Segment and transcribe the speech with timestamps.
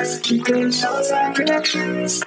[0.00, 2.22] Alvarez, Kiko Salazar Productions.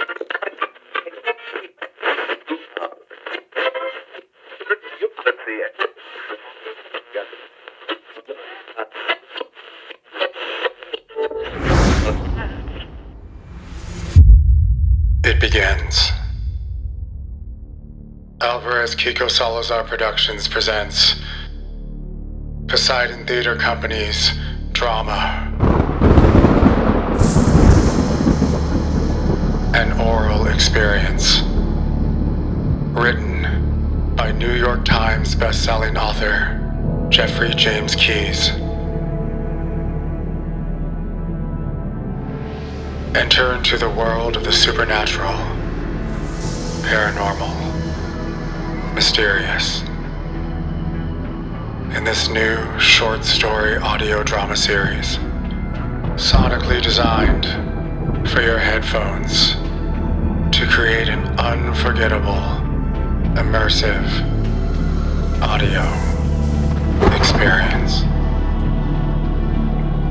[15.24, 16.12] It begins.
[18.40, 21.16] Alvarez Kiko Salazar Productions presents
[22.68, 24.30] Poseidon Theater Company's
[24.74, 25.83] drama.
[30.54, 31.42] Experience.
[32.94, 36.60] Written by New York Times bestselling author
[37.10, 38.50] Jeffrey James Keyes.
[43.16, 45.34] Enter into the world of the supernatural,
[46.84, 47.54] paranormal,
[48.94, 49.82] mysterious.
[51.96, 55.18] In this new short story audio drama series,
[56.16, 57.46] sonically designed
[58.30, 59.63] for your headphones
[61.54, 62.42] unforgettable,
[63.36, 64.10] immersive
[65.40, 65.84] audio
[67.16, 68.02] experience.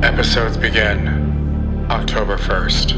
[0.04, 2.90] Episodes begin October 1st.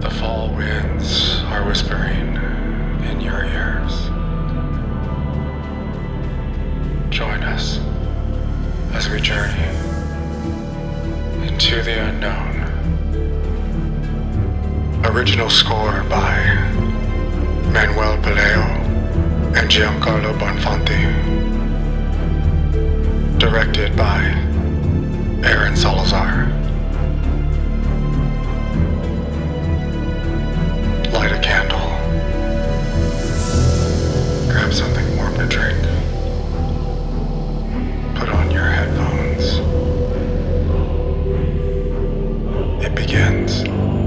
[0.00, 2.36] The fall winds are whispering
[3.10, 3.92] in your ears.
[7.10, 7.80] Join us
[8.94, 9.66] as we journey
[11.48, 12.61] into the unknown.
[15.12, 16.38] Original score by
[17.70, 18.64] Manuel Paleo
[19.54, 21.02] and Giancarlo Bonfanti.
[23.38, 24.22] Directed by
[25.46, 26.48] Aaron Salazar.
[31.12, 31.78] Light a candle.
[34.50, 35.78] Grab something warm to drink.
[38.16, 39.60] Put on your headphones.
[42.82, 44.01] It begins.